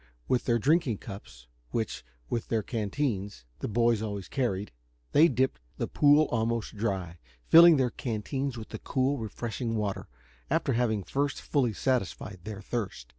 With 0.27 0.45
their 0.45 0.57
drinking 0.57 0.97
cups, 0.97 1.45
which, 1.69 2.03
with 2.27 2.47
their 2.47 2.63
canteens, 2.63 3.45
the 3.59 3.67
boys 3.67 4.01
always 4.01 4.27
carried, 4.27 4.71
they 5.11 5.27
dipped 5.27 5.59
the 5.77 5.85
pool 5.85 6.23
almost 6.31 6.75
dry, 6.75 7.19
filling 7.49 7.77
their 7.77 7.91
canteens 7.91 8.57
with 8.57 8.69
the 8.69 8.79
cool, 8.79 9.19
refreshing 9.19 9.75
water, 9.75 10.07
after 10.49 10.73
having 10.73 11.03
first 11.03 11.39
fully 11.39 11.73
satisfied 11.73 12.39
their 12.45 12.61
thirst. 12.63 13.09